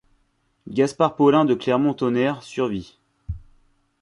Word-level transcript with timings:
Gaspard 0.67 1.15
Paulin 1.15 1.45
de 1.45 1.53
Clermont-Tonnerre 1.53 2.41
survit. 2.41 2.97